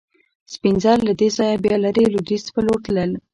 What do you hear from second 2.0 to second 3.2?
لوېدیځ په لور تلل.